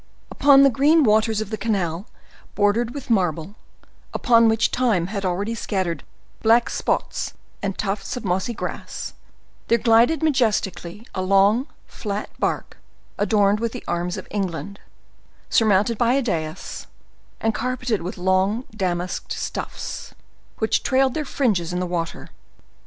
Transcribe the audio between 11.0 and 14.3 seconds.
a long, flat bark adorned with the arms of